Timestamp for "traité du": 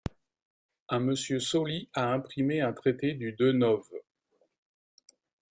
2.73-3.33